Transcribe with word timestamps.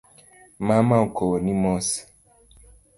Mama 0.67 0.95
okowoni 1.05 1.53
mos. 1.61 1.87